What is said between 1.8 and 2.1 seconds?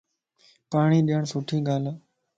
ا